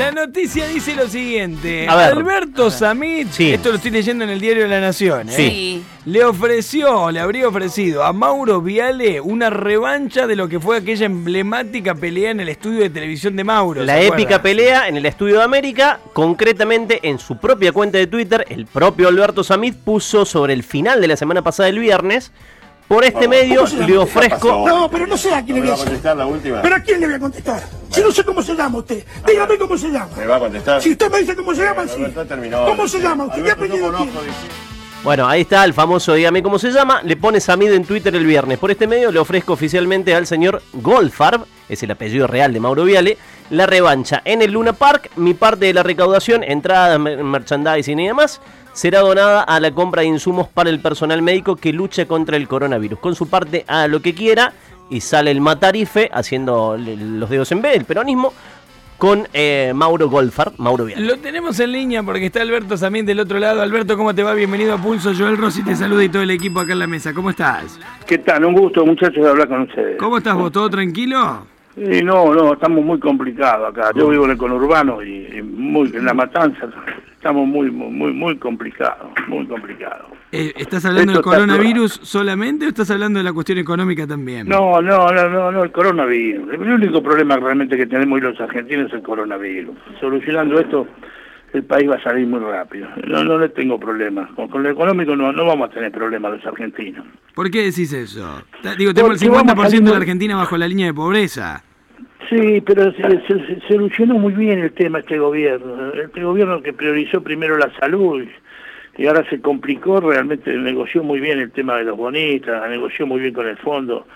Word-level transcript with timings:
La 0.00 0.12
noticia 0.12 0.66
dice 0.66 0.94
lo 0.94 1.06
siguiente. 1.08 1.86
A 1.86 1.94
ver. 1.94 2.12
Alberto 2.14 2.70
Samit, 2.70 3.30
Sí. 3.32 3.52
esto 3.52 3.68
lo 3.68 3.76
estoy 3.76 3.90
leyendo 3.90 4.24
en 4.24 4.30
el 4.30 4.40
diario 4.40 4.62
de 4.62 4.70
la 4.70 4.80
Nación, 4.80 5.28
¿eh? 5.28 5.32
Sí. 5.36 5.82
le 6.06 6.24
ofreció, 6.24 7.10
le 7.10 7.20
habría 7.20 7.46
ofrecido 7.46 8.02
a 8.02 8.14
Mauro 8.14 8.62
Viale 8.62 9.20
una 9.20 9.50
revancha 9.50 10.26
de 10.26 10.36
lo 10.36 10.48
que 10.48 10.58
fue 10.58 10.78
aquella 10.78 11.04
emblemática 11.04 11.94
pelea 11.94 12.30
en 12.30 12.40
el 12.40 12.48
estudio 12.48 12.80
de 12.80 12.88
televisión 12.88 13.36
de 13.36 13.44
Mauro. 13.44 13.84
La 13.84 13.98
¿se 13.98 14.06
épica 14.06 14.40
pelea 14.40 14.88
en 14.88 14.96
el 14.96 15.04
Estudio 15.04 15.36
de 15.36 15.44
América, 15.44 16.00
concretamente 16.14 17.00
en 17.02 17.18
su 17.18 17.36
propia 17.36 17.70
cuenta 17.72 17.98
de 17.98 18.06
Twitter, 18.06 18.46
el 18.48 18.64
propio 18.64 19.08
Alberto 19.08 19.44
Samit 19.44 19.74
puso 19.76 20.24
sobre 20.24 20.54
el 20.54 20.62
final 20.62 21.02
de 21.02 21.08
la 21.08 21.16
semana 21.16 21.42
pasada 21.42 21.68
el 21.68 21.78
viernes. 21.78 22.32
Por 22.90 23.04
este 23.04 23.28
medio 23.28 23.64
le 23.86 23.98
ofrezco. 23.98 24.66
No, 24.66 24.90
pero 24.90 25.06
no 25.06 25.16
sé 25.16 25.32
a 25.32 25.44
quién 25.44 25.58
le 25.58 25.62
¿Me 25.62 25.70
voy 25.70 25.76
a 25.76 25.84
contestar 25.84 26.16
la 26.16 26.26
última? 26.26 26.60
¿Pero 26.60 26.74
a 26.74 26.80
quién 26.80 26.98
le 26.98 27.06
voy 27.06 27.14
a 27.14 27.18
contestar? 27.20 27.62
Si 27.88 28.00
no 28.00 28.10
sé 28.10 28.24
cómo 28.24 28.42
se 28.42 28.56
llama 28.56 28.78
usted. 28.78 29.04
Dígame 29.24 29.58
cómo 29.58 29.78
se 29.78 29.90
llama. 29.90 30.08
¿Me 30.16 30.26
va 30.26 30.34
a 30.34 30.40
contestar? 30.40 30.82
Si 30.82 30.90
usted 30.90 31.08
me 31.08 31.18
dice 31.18 31.36
cómo 31.36 31.54
se 31.54 31.62
llama, 31.62 31.86
sí. 31.86 32.04
Terminó. 32.26 32.64
¿Cómo 32.64 32.88
se 32.88 32.98
llama 32.98 33.26
usted? 33.26 33.44
¿Qué 33.44 33.50
apellido 33.52 33.92
tiene? 33.94 34.10
Bueno, 35.02 35.26
ahí 35.26 35.40
está 35.42 35.64
el 35.64 35.72
famoso 35.72 36.12
Dígame 36.12 36.42
cómo 36.42 36.58
se 36.58 36.70
llama. 36.70 37.00
Le 37.02 37.16
pone 37.16 37.40
Samid 37.40 37.72
en 37.72 37.84
Twitter 37.86 38.14
el 38.14 38.26
viernes. 38.26 38.58
Por 38.58 38.70
este 38.70 38.86
medio 38.86 39.10
le 39.10 39.18
ofrezco 39.18 39.54
oficialmente 39.54 40.14
al 40.14 40.26
señor 40.26 40.62
Goldfarb, 40.74 41.46
es 41.70 41.82
el 41.82 41.90
apellido 41.90 42.26
real 42.26 42.52
de 42.52 42.60
Mauro 42.60 42.84
Viale, 42.84 43.16
la 43.48 43.64
revancha 43.66 44.20
en 44.26 44.42
el 44.42 44.52
Luna 44.52 44.74
Park. 44.74 45.10
Mi 45.16 45.32
parte 45.32 45.64
de 45.66 45.74
la 45.74 45.82
recaudación, 45.82 46.44
entradas, 46.44 46.98
mer- 47.00 47.24
merchandising 47.24 47.98
y 47.98 48.08
demás, 48.08 48.42
será 48.74 49.00
donada 49.00 49.42
a 49.42 49.58
la 49.58 49.70
compra 49.70 50.02
de 50.02 50.08
insumos 50.08 50.48
para 50.48 50.68
el 50.68 50.80
personal 50.80 51.22
médico 51.22 51.56
que 51.56 51.72
lucha 51.72 52.04
contra 52.04 52.36
el 52.36 52.46
coronavirus. 52.46 52.98
Con 52.98 53.14
su 53.14 53.26
parte, 53.28 53.64
a 53.68 53.88
lo 53.88 54.02
que 54.02 54.14
quiera 54.14 54.52
y 54.90 55.00
sale 55.00 55.30
el 55.30 55.40
Matarife 55.40 56.10
haciendo 56.12 56.76
los 56.76 57.30
dedos 57.30 57.50
en 57.52 57.62
B, 57.62 57.72
el 57.74 57.84
peronismo, 57.86 58.34
con 59.00 59.26
eh, 59.32 59.72
Mauro 59.74 60.10
Goldfarb, 60.10 60.52
Mauro 60.58 60.84
Viale. 60.84 61.06
Lo 61.06 61.16
tenemos 61.16 61.58
en 61.58 61.72
línea 61.72 62.02
porque 62.02 62.26
está 62.26 62.42
Alberto 62.42 62.76
Samit 62.76 63.06
del 63.06 63.18
otro 63.20 63.38
lado. 63.38 63.62
Alberto, 63.62 63.96
¿cómo 63.96 64.14
te 64.14 64.22
va? 64.22 64.34
Bienvenido 64.34 64.74
a 64.74 64.76
Pulso. 64.76 65.12
Joel 65.16 65.38
Rossi 65.38 65.64
te 65.64 65.74
saluda 65.74 66.04
y 66.04 66.10
todo 66.10 66.22
el 66.22 66.30
equipo 66.30 66.60
acá 66.60 66.74
en 66.74 66.80
la 66.80 66.86
mesa. 66.86 67.14
¿Cómo 67.14 67.30
estás? 67.30 67.80
¿Qué 68.06 68.18
tal? 68.18 68.44
Un 68.44 68.52
gusto, 68.52 68.84
muchachos, 68.84 69.24
de 69.24 69.30
hablar 69.30 69.48
con 69.48 69.62
ustedes. 69.62 69.96
¿Cómo 69.96 70.18
estás 70.18 70.34
vos? 70.34 70.52
¿Todo 70.52 70.68
tranquilo? 70.68 71.46
Y 71.78 72.02
no, 72.02 72.34
no, 72.34 72.52
estamos 72.52 72.84
muy 72.84 73.00
complicados 73.00 73.70
acá. 73.70 73.90
Yo 73.96 74.06
vivo 74.10 74.26
en 74.26 74.32
el 74.32 74.36
conurbano 74.36 75.02
y, 75.02 75.38
y 75.38 75.42
muy, 75.42 75.88
en 75.94 76.04
la 76.04 76.12
matanza. 76.12 76.68
Estamos 77.20 77.46
muy, 77.46 77.70
muy, 77.70 77.90
muy, 77.90 78.12
muy 78.14 78.38
complicados, 78.38 79.10
muy 79.28 79.46
complicados. 79.46 80.06
Eh, 80.32 80.54
¿Estás 80.56 80.86
hablando 80.86 81.12
del 81.12 81.20
está 81.20 81.30
coronavirus 81.30 82.00
solamente 82.02 82.64
o 82.64 82.68
estás 82.70 82.90
hablando 82.90 83.18
de 83.18 83.24
la 83.24 83.34
cuestión 83.34 83.58
económica 83.58 84.06
también? 84.06 84.48
No, 84.48 84.80
no, 84.80 85.06
no, 85.12 85.28
no, 85.28 85.52
no, 85.52 85.62
el 85.62 85.70
coronavirus. 85.70 86.54
El 86.54 86.62
único 86.62 87.02
problema 87.02 87.36
realmente 87.36 87.76
que 87.76 87.84
tenemos 87.86 88.16
hoy 88.16 88.22
los 88.22 88.40
argentinos 88.40 88.86
es 88.88 88.94
el 88.94 89.02
coronavirus. 89.02 89.76
Solucionando 90.00 90.58
esto, 90.58 90.88
el 91.52 91.62
país 91.64 91.90
va 91.90 91.96
a 91.96 92.02
salir 92.02 92.26
muy 92.26 92.40
rápido. 92.40 92.88
No, 93.06 93.22
no 93.22 93.38
le 93.38 93.50
tengo 93.50 93.78
problemas. 93.78 94.30
Con, 94.32 94.48
con 94.48 94.62
lo 94.62 94.70
económico 94.70 95.14
no, 95.14 95.30
no 95.30 95.44
vamos 95.44 95.68
a 95.68 95.72
tener 95.74 95.92
problemas 95.92 96.32
los 96.32 96.46
argentinos. 96.46 97.04
¿Por 97.34 97.50
qué 97.50 97.64
decís 97.64 97.92
eso? 97.92 98.42
Digo, 98.78 98.94
tenemos 98.94 99.20
el 99.22 99.28
Porque 99.28 99.38
a 99.40 99.54
50% 99.54 99.68
de 99.68 99.70
salir- 99.76 99.90
la 99.90 99.96
Argentina 99.98 100.36
bajo 100.36 100.56
la 100.56 100.66
línea 100.66 100.86
de 100.86 100.94
pobreza. 100.94 101.64
Sí, 102.30 102.60
pero 102.64 102.92
se, 102.92 103.02
se- 103.26 103.60
solucionó 103.68 104.14
muy 104.14 104.32
bien 104.32 104.60
el 104.60 104.72
tema 104.72 105.00
este 105.00 105.18
gobierno. 105.18 105.92
Este 105.94 106.22
gobierno 106.22 106.62
que 106.62 106.72
priorizó 106.72 107.22
primero 107.22 107.58
la 107.58 107.70
salud 107.80 108.24
y, 108.96 109.06
ahora 109.06 109.28
se 109.28 109.40
complicó, 109.40 110.00
realmente 110.00 110.52
negoció 110.56 111.02
muy 111.02 111.18
bien 111.20 111.40
el 111.40 111.50
tema 111.50 111.76
de 111.78 111.84
los 111.84 111.96
bonistas, 111.96 112.68
negoció 112.70 113.06
muy 113.06 113.20
bien 113.20 113.34
con 113.34 113.46
el 113.48 113.56
fondo. 113.56 114.06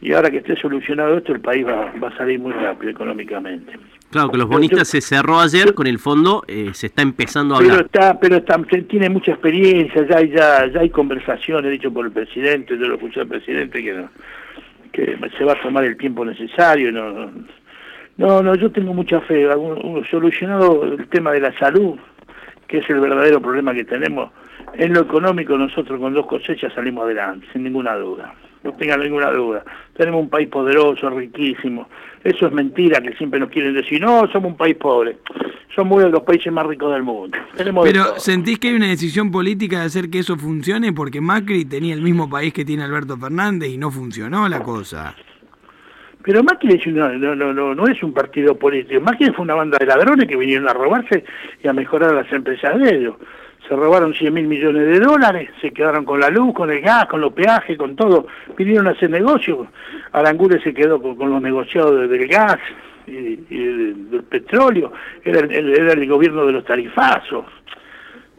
Y 0.00 0.12
ahora 0.12 0.30
que 0.30 0.38
esté 0.38 0.56
solucionado 0.56 1.16
esto, 1.18 1.32
el 1.32 1.40
país 1.40 1.66
va, 1.66 1.92
va 2.02 2.08
a 2.08 2.16
salir 2.16 2.38
muy 2.38 2.52
rápido 2.52 2.90
económicamente. 2.92 3.72
Claro, 4.10 4.28
que 4.30 4.36
los 4.38 4.46
bonistas 4.48 4.80
yo- 4.80 4.84
se 4.84 5.00
cerró 5.00 5.40
ayer, 5.40 5.74
con 5.74 5.86
el 5.88 5.98
fondo 5.98 6.44
eh, 6.46 6.70
se 6.74 6.86
está 6.88 7.02
empezando 7.02 7.56
a 7.56 7.58
Pero 7.58 7.70
hablar. 7.72 7.86
está, 7.86 8.20
pero 8.20 8.36
está, 8.36 8.56
tiene 8.88 9.08
mucha 9.10 9.32
experiencia, 9.32 10.06
ya 10.08 10.18
hay, 10.18 10.28
ya, 10.30 10.66
ya 10.72 10.80
hay 10.80 10.90
conversaciones 10.90 11.70
dicho 11.72 11.90
por 11.92 12.04
el 12.06 12.12
presidente, 12.12 12.76
yo 12.78 12.86
lo 12.86 12.94
escuché 12.94 13.20
al 13.20 13.26
presidente 13.28 13.82
que 13.82 13.92
no, 13.94 14.08
que 14.96 15.18
se 15.36 15.44
va 15.44 15.52
a 15.52 15.60
tomar 15.60 15.84
el 15.84 15.98
tiempo 15.98 16.24
necesario, 16.24 16.90
no, 16.90 17.30
no, 18.16 18.42
no, 18.42 18.54
yo 18.54 18.72
tengo 18.72 18.94
mucha 18.94 19.20
fe, 19.20 19.46
solucionado 20.10 20.84
el 20.84 21.06
tema 21.08 21.32
de 21.32 21.40
la 21.40 21.52
salud, 21.58 21.98
que 22.66 22.78
es 22.78 22.88
el 22.88 23.00
verdadero 23.00 23.42
problema 23.42 23.74
que 23.74 23.84
tenemos, 23.84 24.30
en 24.72 24.94
lo 24.94 25.00
económico 25.00 25.58
nosotros 25.58 26.00
con 26.00 26.14
dos 26.14 26.26
cosechas 26.26 26.72
salimos 26.72 27.04
adelante, 27.04 27.46
sin 27.52 27.64
ninguna 27.64 27.94
duda, 27.96 28.32
no 28.64 28.72
tengan 28.72 29.00
ninguna 29.00 29.30
duda, 29.30 29.62
tenemos 29.94 30.22
un 30.22 30.30
país 30.30 30.48
poderoso, 30.48 31.10
riquísimo, 31.10 31.90
eso 32.24 32.46
es 32.46 32.52
mentira 32.52 33.02
que 33.02 33.14
siempre 33.16 33.38
nos 33.38 33.50
quieren 33.50 33.74
decir, 33.74 34.00
no, 34.00 34.26
somos 34.32 34.52
un 34.52 34.56
país 34.56 34.76
pobre, 34.76 35.18
somos 35.74 35.96
uno 35.96 36.06
de 36.06 36.12
los 36.12 36.22
países 36.22 36.52
más 36.52 36.66
ricos 36.66 36.92
del 36.92 37.02
mundo, 37.02 37.36
tenemos 37.56 37.84
Pero. 37.86 38.18
¿sentís 38.18 38.58
que 38.58 38.68
hay 38.68 38.74
una 38.74 38.86
decisión 38.88 39.30
política 39.30 39.80
de 39.80 39.86
hacer 39.86 40.08
que 40.10 40.20
eso 40.20 40.36
funcione? 40.36 40.92
Porque 40.92 41.20
Macri 41.20 41.64
tenía 41.64 41.94
el 41.94 42.02
mismo 42.02 42.28
país 42.30 42.52
que 42.52 42.64
tiene 42.64 42.84
Alberto 42.84 43.16
Fernández 43.16 43.68
y 43.70 43.78
no 43.78 43.90
funcionó 43.90 44.48
la 44.48 44.60
cosa. 44.62 45.14
Pero 46.22 46.42
Macri 46.42 46.74
es 46.74 46.86
una- 46.86 47.10
no, 47.10 47.34
no, 47.36 47.52
no, 47.52 47.74
no 47.74 47.86
es 47.86 48.02
un 48.02 48.12
partido 48.12 48.56
político. 48.58 49.00
Macri 49.00 49.30
fue 49.32 49.44
una 49.44 49.54
banda 49.54 49.78
de 49.78 49.86
ladrones 49.86 50.26
que 50.26 50.36
vinieron 50.36 50.68
a 50.68 50.72
robarse 50.72 51.24
y 51.62 51.68
a 51.68 51.72
mejorar 51.72 52.14
las 52.14 52.30
empresas 52.32 52.78
de 52.80 52.96
ellos. 52.96 53.14
Se 53.68 53.74
robaron 53.76 54.12
100 54.14 54.32
mil 54.34 54.46
millones 54.46 54.86
de 54.86 55.00
dólares, 55.00 55.50
se 55.60 55.70
quedaron 55.72 56.04
con 56.04 56.18
la 56.20 56.30
luz, 56.30 56.54
con 56.54 56.70
el 56.70 56.80
gas, 56.80 57.06
con 57.06 57.20
los 57.20 57.32
peajes, 57.32 57.76
con 57.76 57.94
todo. 57.96 58.26
Vinieron 58.56 58.86
a 58.88 58.90
hacer 58.90 59.10
negocios. 59.10 59.66
Aranguren 60.12 60.60
se 60.62 60.72
quedó 60.74 61.00
con, 61.02 61.16
con 61.16 61.30
los 61.30 61.42
negociados 61.42 62.00
de- 62.00 62.08
del 62.08 62.26
gas 62.28 62.58
y, 63.06 63.38
y 63.50 63.58
del, 64.10 64.24
petróleo. 64.28 64.92
Era 65.24 65.40
el, 65.40 65.52
el- 65.52 65.74
era 65.78 65.92
el 65.92 66.06
gobierno 66.08 66.44
de 66.46 66.52
los 66.52 66.64
tarifazos. 66.64 67.44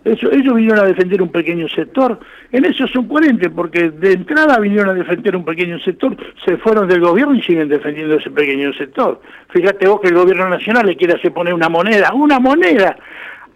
Eso, 0.05 0.31
ellos 0.31 0.55
vinieron 0.55 0.79
a 0.79 0.83
defender 0.85 1.21
un 1.21 1.31
pequeño 1.31 1.67
sector. 1.67 2.17
En 2.53 2.63
eso 2.63 2.87
son 2.87 3.07
coherentes, 3.09 3.49
porque 3.53 3.89
de 3.89 4.13
entrada 4.13 4.57
vinieron 4.59 4.89
a 4.89 4.93
defender 4.93 5.35
un 5.35 5.43
pequeño 5.43 5.79
sector, 5.79 6.15
se 6.45 6.55
fueron 6.57 6.87
del 6.87 7.01
gobierno 7.01 7.35
y 7.35 7.41
siguen 7.41 7.67
defendiendo 7.67 8.15
ese 8.15 8.29
pequeño 8.31 8.71
sector. 8.73 9.19
Fíjate 9.49 9.85
vos 9.87 9.99
que 9.99 10.07
el 10.07 10.13
gobierno 10.15 10.47
nacional 10.47 10.85
le 10.85 10.95
quiere 10.95 11.15
hacer 11.15 11.33
poner 11.33 11.53
una 11.53 11.67
moneda, 11.67 12.13
una 12.13 12.39
moneda, 12.39 12.95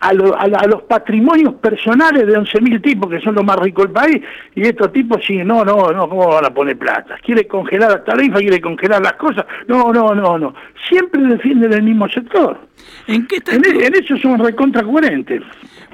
a, 0.02 0.14
lo- 0.14 0.36
a 0.36 0.42
a 0.44 0.68
los 0.68 0.82
patrimonios 0.84 1.54
personales 1.56 2.26
de 2.28 2.34
11.000 2.34 2.82
tipos, 2.82 3.10
que 3.10 3.22
son 3.22 3.36
los 3.36 3.44
más 3.46 3.56
ricos 3.58 3.86
del 3.86 3.94
país, 3.94 4.22
y 4.56 4.62
estos 4.68 4.92
tipos 4.92 5.24
siguen, 5.26 5.48
no, 5.48 5.64
no, 5.64 5.92
no, 5.92 6.10
¿cómo 6.10 6.28
van 6.28 6.44
a 6.46 6.54
poner 6.54 6.78
plata? 6.78 7.16
Quiere 7.24 7.48
congelar 7.48 7.92
la 7.92 8.04
tarifa, 8.04 8.40
quiere 8.40 8.60
congelar 8.60 9.02
las 9.02 9.14
cosas. 9.14 9.46
No, 9.68 9.94
no, 9.94 10.14
no, 10.14 10.38
no. 10.38 10.54
Siempre 10.90 11.22
defienden 11.22 11.72
el 11.74 11.84
mismo 11.84 12.10
sector. 12.10 12.60
¿En 13.08 13.28
qué 13.28 13.38
está 13.38 13.56
En, 13.56 13.64
e- 13.64 13.86
en 13.86 13.96
eso 13.96 14.18
son 14.18 14.40
recontra 14.40 14.84
coherentes. 14.84 15.42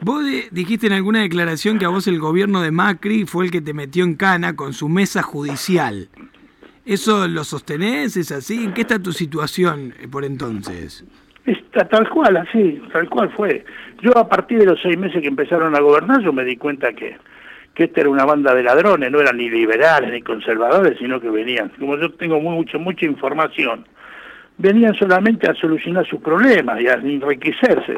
Vos 0.01 0.24
de- 0.24 0.47
dijiste 0.51 0.88
en 0.88 0.94
alguna 0.94 1.22
declaración 1.22 1.78
que 1.78 1.85
a 1.85 1.89
vos 1.89 2.07
el 2.07 2.19
gobierno 2.19 2.62
de 2.62 2.72
Macri 2.72 3.25
fue 3.25 3.45
el 3.45 3.51
que 3.51 3.62
te 3.62 3.74
metió 3.74 4.03
en 4.06 4.16
cana 4.16 4.56
con 4.56 4.74
su 4.74 4.88
mesa 4.89 5.22
judicial. 5.22 6.07
¿Eso 6.85 7.28
lo 7.28 7.44
sostenés? 7.44 8.16
¿Es 8.16 8.31
así? 8.31 8.63
¿En 8.63 8.74
qué 8.74 8.81
está 8.81 8.97
tu 9.00 9.12
situación 9.12 9.94
eh, 10.00 10.07
por 10.07 10.24
entonces? 10.24 11.03
Tal 11.85 12.09
cual, 12.09 12.38
así, 12.38 12.81
tal 12.91 13.09
cual 13.09 13.29
fue. 13.31 13.63
Yo 14.01 14.17
a 14.17 14.27
partir 14.27 14.59
de 14.59 14.65
los 14.65 14.81
seis 14.81 14.97
meses 14.97 15.21
que 15.21 15.27
empezaron 15.27 15.75
a 15.75 15.79
gobernar, 15.79 16.21
yo 16.21 16.33
me 16.33 16.43
di 16.43 16.57
cuenta 16.57 16.93
que, 16.93 17.17
que 17.73 17.85
esta 17.85 18.01
era 18.01 18.09
una 18.09 18.25
banda 18.25 18.53
de 18.55 18.63
ladrones, 18.63 19.11
no 19.11 19.19
eran 19.19 19.38
ni 19.38 19.49
liberales 19.49 20.11
ni 20.11 20.21
conservadores, 20.21 20.97
sino 20.99 21.19
que 21.19 21.29
venían, 21.29 21.69
como 21.79 21.97
yo 21.97 22.11
tengo 22.13 22.39
mucho, 22.39 22.79
mucha 22.79 23.05
información, 23.05 23.85
venían 24.57 24.95
solamente 24.95 25.49
a 25.49 25.53
solucionar 25.55 26.05
sus 26.07 26.19
problemas 26.21 26.81
y 26.81 26.88
a 26.88 26.93
enriquecerse. 26.93 27.97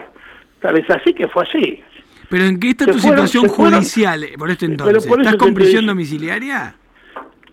Tal 0.62 0.78
es 0.78 0.90
así 0.90 1.14
que 1.14 1.28
fue 1.28 1.44
así. 1.44 1.82
¿Pero 2.30 2.44
en 2.46 2.60
qué 2.60 2.70
está 2.72 2.86
Se 2.86 2.92
tu 2.92 2.98
fueron- 3.00 3.28
situación 3.28 3.56
fueron- 3.56 3.80
judicial 3.80 4.24
eh, 4.24 4.34
por 4.38 4.52
esto 4.52 4.66
entonces? 4.66 5.08
por 5.08 5.20
¿Estás 5.22 5.36
con 5.38 5.54
prisión 5.54 5.86
domiciliaria? 5.86 6.76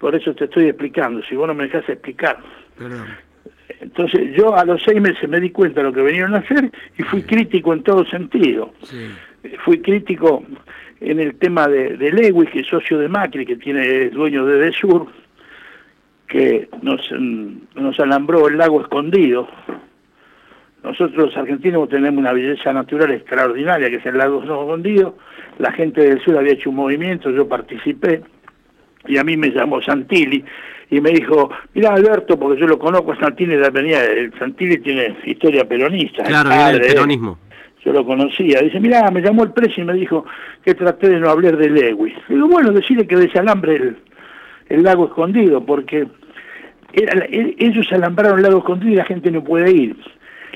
Por 0.01 0.15
eso 0.15 0.35
te 0.35 0.45
estoy 0.45 0.67
explicando, 0.69 1.23
si 1.29 1.35
vos 1.37 1.47
no 1.47 1.55
me 1.55 1.65
dejás 1.65 1.89
explicar. 1.89 2.39
Perdón. 2.77 3.07
Entonces 3.81 4.35
yo 4.37 4.57
a 4.57 4.65
los 4.65 4.83
seis 4.83 5.01
meses 5.01 5.29
me 5.29 5.41
di 5.41 5.51
cuenta 5.51 5.81
de 5.81 5.89
lo 5.89 5.93
que 5.93 6.03
venían 6.03 6.35
a 6.35 6.39
hacer 6.39 6.71
y 6.99 7.03
fui 7.03 7.23
crítico 7.23 7.73
en 7.73 7.83
todo 7.83 8.05
sentido. 8.07 8.73
Sí. 8.83 8.97
Eh, 9.45 9.57
Fui 9.65 9.81
crítico 9.81 10.43
en 11.01 11.21
el 11.21 11.37
tema 11.37 11.69
de, 11.69 11.97
de 11.97 12.11
Lewis, 12.11 12.51
que 12.51 12.61
es 12.61 12.67
socio 12.67 12.99
de 12.99 13.09
Macri, 13.09 13.45
que 13.45 13.57
tiene 13.57 14.07
es 14.07 14.13
dueño 14.13 14.47
de 14.47 14.59
Desur, 14.59 15.09
que 16.27 16.69
nos, 16.83 17.01
nos 17.75 18.01
alambró 18.01 18.49
el 18.49 18.57
lago 18.57 18.81
escondido. 18.81 19.49
Nosotros 20.83 21.27
los 21.27 21.37
argentinos 21.37 21.89
tenemos 21.89 22.19
una 22.19 22.33
belleza 22.33 22.73
natural 22.73 23.11
extraordinaria, 23.13 23.91
que 23.91 23.97
es 23.97 24.07
el 24.07 24.17
lago 24.17 24.43
escondido. 24.43 25.19
La 25.59 25.73
gente 25.73 26.01
del 26.01 26.21
sur 26.21 26.39
había 26.39 26.53
hecho 26.53 26.71
un 26.71 26.77
movimiento, 26.77 27.31
yo 27.31 27.49
participé, 27.49 28.23
y 29.07 29.19
a 29.19 29.25
mí 29.25 29.37
me 29.37 29.51
llamó 29.51 29.83
Santilli 29.83 30.45
y 30.91 31.01
me 31.01 31.11
dijo, 31.11 31.51
mira 31.75 31.95
Alberto, 31.95 32.39
porque 32.39 32.61
yo 32.61 32.67
lo 32.67 32.79
conozco 32.79 33.13
a 33.13 33.19
Santilli, 33.19 33.57
la 33.57 33.71
venía, 33.71 34.05
el 34.05 34.33
Santilli 34.39 34.79
tiene 34.79 35.17
historia 35.25 35.65
peronista. 35.67 36.23
el 36.23 36.29
Claro, 36.29 36.49
del 36.51 36.59
padre, 36.59 36.89
peronismo. 36.89 37.39
yo 37.85 37.93
lo 37.93 38.05
conocía. 38.07 38.61
Dice, 38.61 38.79
mira, 38.81 39.11
me 39.11 39.21
llamó 39.21 39.43
el 39.45 39.51
precio 39.53 39.83
y 39.83 39.87
me 39.87 39.95
dijo 39.95 40.25
que 40.65 40.75
traté 40.75 41.09
de 41.09 41.19
no 41.21 41.29
hablar 41.31 41.57
de 41.57 41.71
Lewis. 41.71 42.15
Digo, 42.29 42.47
bueno, 42.49 42.71
decirle 42.73 43.07
que 43.07 43.17
desalambre 43.17 43.75
el, 43.77 43.97
el 44.69 44.83
lago 44.85 45.07
escondido, 45.07 45.65
porque 45.67 46.07
era- 46.93 47.25
el- 47.27 47.57
ellos 47.59 47.87
alambraron 47.93 48.39
el 48.39 48.45
lago 48.45 48.59
escondido 48.59 48.93
y 48.93 48.97
la 48.97 49.05
gente 49.05 49.31
no 49.31 49.43
puede 49.43 49.71
ir. 49.73 49.97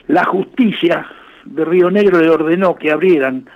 La 0.06 0.25
justicia 0.25 1.06
de 1.44 1.65
Río 1.65 1.91
Negro 1.91 2.21
le 2.21 2.31
ordenó 2.31 2.77
que 2.77 2.91
abrieran 2.93 3.49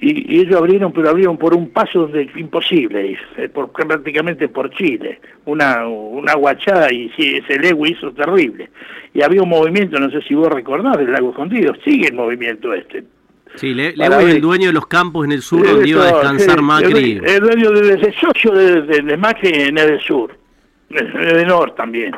y, 0.00 0.40
ellos 0.40 0.56
abrieron, 0.56 0.92
pero 0.92 1.10
abrieron 1.10 1.36
por 1.38 1.54
un 1.54 1.70
paso 1.70 2.00
donde 2.00 2.28
imposible, 2.36 3.18
eh, 3.36 3.48
por, 3.48 3.70
prácticamente 3.70 4.48
por 4.48 4.70
Chile, 4.70 5.20
una, 5.44 5.86
una 5.86 6.34
guachada 6.34 6.92
y 6.92 7.10
ese 7.16 7.58
legua 7.58 7.88
hizo 7.88 8.12
terrible. 8.12 8.70
Y 9.14 9.22
había 9.22 9.42
un 9.42 9.48
movimiento, 9.48 9.98
no 9.98 10.10
sé 10.10 10.20
si 10.22 10.34
vos 10.34 10.52
recordás, 10.52 10.98
del 10.98 11.12
lago 11.12 11.30
escondido, 11.30 11.74
sigue 11.84 12.08
el 12.08 12.14
movimiento 12.14 12.74
este. 12.74 13.04
Sí, 13.54 13.72
le, 13.72 13.88
es 13.88 14.34
el 14.34 14.40
dueño 14.42 14.66
de 14.66 14.74
los 14.74 14.86
campos 14.86 15.24
en 15.24 15.32
el 15.32 15.40
sur 15.40 15.66
donde 15.66 15.88
iba 15.88 16.02
a 16.02 16.12
descansar 16.12 16.60
Macri. 16.60 17.20
El, 17.24 17.40
dueño 17.40 17.70
de, 17.70 18.12
socio 18.12 18.52
de, 18.52 19.16
Macri 19.16 19.48
en 19.48 19.78
el 19.78 19.98
sur, 20.00 20.36
en 20.90 21.38
el 21.38 21.46
norte 21.46 21.74
también. 21.76 22.14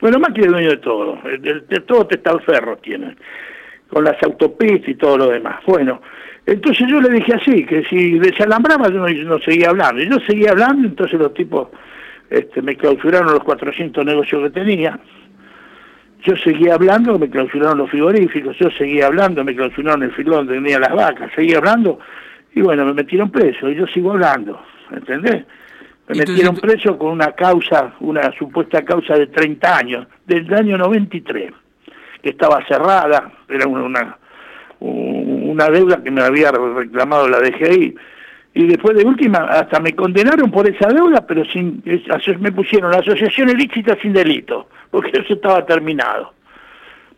Bueno, 0.00 0.18
Macri 0.18 0.42
es 0.44 0.50
dueño 0.50 0.70
de 0.70 0.76
todo, 0.78 1.18
de, 1.22 1.60
de 1.60 1.80
todo 1.80 2.08
ferro 2.40 2.76
tiene, 2.78 3.14
con 3.88 4.02
las 4.02 4.20
autopistas 4.24 4.88
y 4.88 4.94
todo 4.96 5.18
lo 5.18 5.28
demás. 5.28 5.60
Bueno, 5.64 6.00
entonces 6.50 6.88
yo 6.88 6.98
le 6.98 7.10
dije 7.10 7.34
así, 7.34 7.62
que 7.66 7.84
si 7.84 8.18
desalambraba 8.18 8.88
yo 8.88 9.06
no, 9.06 9.38
seguía 9.40 9.68
hablando. 9.68 10.02
Y 10.02 10.08
yo 10.08 10.18
seguía 10.20 10.52
hablando, 10.52 10.88
entonces 10.88 11.20
los 11.20 11.34
tipos 11.34 11.68
este, 12.30 12.62
me 12.62 12.74
clausuraron 12.74 13.34
los 13.34 13.44
400 13.44 14.02
negocios 14.02 14.44
que 14.44 14.50
tenía. 14.58 14.98
Yo 16.22 16.34
seguía 16.36 16.74
hablando, 16.74 17.18
me 17.18 17.28
clausuraron 17.28 17.76
los 17.76 17.90
frigoríficos, 17.90 18.56
yo 18.56 18.70
seguía 18.70 19.08
hablando, 19.08 19.44
me 19.44 19.54
clausuraron 19.54 20.04
el 20.04 20.12
filón 20.12 20.46
donde 20.46 20.54
tenía 20.54 20.78
las 20.78 20.94
vacas, 20.94 21.30
seguía 21.36 21.58
hablando, 21.58 21.98
y 22.54 22.62
bueno, 22.62 22.86
me 22.86 22.94
metieron 22.94 23.30
preso, 23.30 23.70
y 23.70 23.74
yo 23.74 23.86
sigo 23.86 24.12
hablando, 24.12 24.58
¿entendés? 24.90 25.44
Me 26.08 26.20
metieron 26.20 26.56
preso 26.56 26.98
con 26.98 27.10
una 27.10 27.32
causa, 27.32 27.92
una 28.00 28.32
supuesta 28.32 28.82
causa 28.86 29.18
de 29.18 29.26
30 29.26 29.76
años, 29.76 30.06
del 30.26 30.52
año 30.54 30.78
93, 30.78 31.52
que 32.22 32.30
estaba 32.30 32.66
cerrada, 32.66 33.30
era 33.48 33.68
una 33.68 33.84
una 33.84 34.16
deuda 35.70 36.02
que 36.02 36.10
me 36.10 36.22
había 36.22 36.50
reclamado 36.50 37.28
la 37.28 37.40
DGI. 37.40 37.94
Y 38.54 38.66
después 38.66 38.96
de 38.96 39.04
última, 39.04 39.38
hasta 39.38 39.78
me 39.78 39.94
condenaron 39.94 40.50
por 40.50 40.68
esa 40.68 40.88
deuda, 40.88 41.26
pero 41.26 41.44
sin 41.44 41.82
me 42.40 42.52
pusieron 42.52 42.90
la 42.90 42.98
asociación 42.98 43.50
ilícita 43.50 43.96
sin 44.02 44.12
delito, 44.12 44.68
porque 44.90 45.10
eso 45.20 45.34
estaba 45.34 45.64
terminado. 45.64 46.32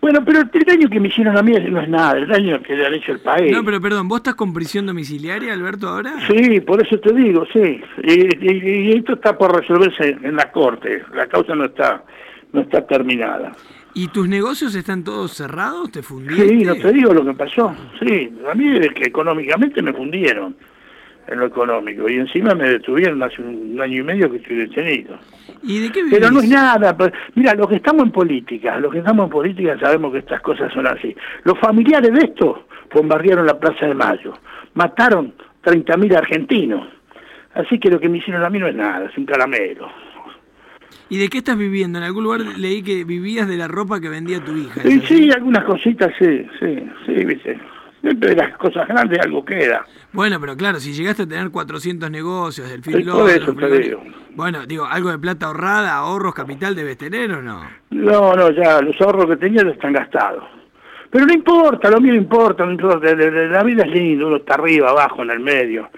Bueno, 0.01 0.25
pero 0.25 0.41
el 0.41 0.65
daño 0.65 0.89
que 0.89 0.99
me 0.99 1.09
hicieron 1.09 1.37
a 1.37 1.43
mí 1.43 1.53
no 1.53 1.81
es 1.81 1.89
nada, 1.89 2.19
el 2.19 2.27
daño 2.27 2.63
que 2.63 2.75
le 2.75 2.87
han 2.87 2.95
hecho 2.95 3.13
el 3.13 3.21
país. 3.21 3.53
No, 3.53 3.63
pero 3.63 3.81
perdón, 3.81 4.09
¿vos 4.09 4.21
estás 4.21 4.35
con 4.35 4.53
prisión 4.55 4.87
domiciliaria, 4.87 5.53
Alberto, 5.53 5.89
ahora? 5.89 6.15
Sí, 6.27 6.61
por 6.61 6.85
eso 6.85 6.99
te 6.99 7.13
digo, 7.13 7.45
sí. 7.53 7.83
Y, 8.03 8.91
y 8.91 8.93
esto 8.97 9.15
está 9.15 9.37
por 9.37 9.55
resolverse 9.55 10.17
en 10.23 10.37
la 10.37 10.51
corte, 10.51 11.05
la 11.15 11.27
causa 11.27 11.55
no 11.55 11.67
está, 11.67 12.03
no 12.53 12.63
está 12.63 12.87
terminada. 12.87 13.53
¿Y 13.95 14.09
tus 14.09 14.29
negocios 14.29 14.75
están 14.75 15.05
todos 15.05 15.33
cerrados? 15.33 15.91
¿Te 15.91 16.03
fundiste? 16.03 16.49
Sí, 16.49 16.65
no 16.65 16.75
te 16.77 16.93
digo 16.93 17.13
lo 17.13 17.25
que 17.25 17.35
pasó. 17.35 17.75
Sí, 18.01 18.33
a 18.51 18.55
mí 18.55 18.77
es 18.77 18.93
que 18.95 19.05
económicamente 19.05 19.83
me 19.83 19.93
fundieron 19.93 20.57
en 21.27 21.39
lo 21.39 21.47
económico 21.47 22.09
y 22.09 22.15
encima 22.15 22.55
me 22.55 22.69
detuvieron 22.69 23.23
hace 23.23 23.41
un 23.41 23.81
año 23.81 24.01
y 24.01 24.03
medio 24.03 24.31
que 24.31 24.39
estoy 24.39 24.57
detenido. 24.57 25.19
¿Y 25.63 25.81
de 25.81 25.91
qué 25.91 26.03
Pero 26.11 26.31
no 26.31 26.41
es 26.41 26.49
nada. 26.49 26.97
Mira, 27.35 27.55
los 27.55 27.69
que 27.69 27.77
estamos 27.77 28.05
en 28.05 28.13
política, 28.13 28.79
los 28.79 28.93
que 28.93 28.99
estamos 28.99 29.25
en 29.25 29.31
política 29.31 29.79
sabemos 29.79 30.13
que 30.13 30.19
estas 30.19 30.41
cosas 30.41 30.73
son 30.73 30.87
así. 30.87 31.15
Los 31.45 31.59
familiares 31.59 32.13
de 32.13 32.27
esto 32.27 32.67
bombardearon 32.93 33.47
la 33.47 33.59
Plaza 33.59 33.87
de 33.87 33.95
Mayo, 33.95 34.35
mataron 34.75 35.35
30.000 35.65 36.17
argentinos. 36.17 36.89
Así 37.55 37.79
que 37.79 37.91
lo 37.91 38.01
que 38.01 38.09
me 38.09 38.19
hicieron 38.19 38.45
a 38.45 38.51
mí 38.51 38.59
no 38.59 38.69
es 38.69 38.75
nada, 38.75 39.07
es 39.07 39.17
un 39.17 39.27
caramelo. 39.27 39.89
¿Y 41.11 41.19
de 41.19 41.29
qué 41.29 41.39
estás 41.39 41.59
viviendo? 41.59 41.99
En 41.99 42.05
algún 42.05 42.23
lugar 42.23 42.41
leí 42.41 42.83
que 42.83 43.05
vivías 43.05 43.49
de 43.49 43.57
la 43.57 43.67
ropa 43.67 44.01
que 44.01 44.09
vendía 44.09 44.43
tu 44.43 44.57
hija. 44.57 44.81
Sí, 44.83 45.03
sí, 45.07 45.31
algunas 45.33 45.65
cositas, 45.65 46.13
sí, 46.17 46.47
sí, 46.61 46.89
sí, 47.05 47.25
viste. 47.25 47.59
Siempre 48.01 48.31
de 48.31 48.37
las 48.37 48.57
cosas 48.57 48.87
grandes 48.87 49.19
algo 49.19 49.45
queda. 49.45 49.85
Bueno, 50.13 50.41
pero 50.41 50.57
claro, 50.57 50.79
si 50.79 50.93
llegaste 50.93 51.25
a 51.25 51.27
tener 51.27 51.51
400 51.51 52.11
negocios, 52.11 52.71
del 52.71 52.83
film 52.83 53.01
eso 53.01 53.55
te 53.55 53.79
digo. 53.79 54.03
Bueno, 54.37 54.65
digo, 54.67 54.87
algo 54.87 55.11
de 55.11 55.19
plata 55.19 55.47
ahorrada, 55.47 55.95
ahorros, 55.95 56.33
capital 56.33 56.77
debes 56.77 56.97
tener 56.97 57.33
o 57.33 57.43
no? 57.43 57.61
No, 57.91 58.35
no, 58.35 58.51
ya 58.53 58.81
los 58.81 58.99
ahorros 59.01 59.27
que 59.27 59.37
tenía 59.37 59.65
ya 59.65 59.71
están 59.71 59.93
gastados. 59.93 60.45
Pero 61.11 61.27
no 61.27 61.35
importa, 61.35 61.91
lo 61.91 62.01
mío 62.01 62.13
no 62.13 62.21
importa, 62.21 62.65
no 62.65 62.71
importa. 62.71 63.15
La 63.17 63.65
vida 63.65 63.83
es 63.83 63.91
lindo, 63.91 64.29
uno 64.29 64.37
está 64.37 64.55
arriba, 64.55 64.91
abajo, 64.91 65.23
en 65.23 65.31
el 65.31 65.41
medio. 65.41 65.91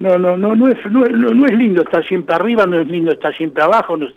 No, 0.00 0.16
no, 0.16 0.36
no, 0.36 0.54
no 0.54 0.68
es, 0.68 0.78
no, 0.90 1.04
no, 1.06 1.46
es 1.46 1.52
lindo 1.58 1.82
estar 1.82 2.06
siempre 2.06 2.34
arriba, 2.34 2.66
no 2.66 2.80
es 2.80 2.86
lindo 2.86 3.10
estar 3.10 3.36
siempre 3.36 3.64
abajo, 3.64 3.96
no 3.96 4.06
es, 4.06 4.14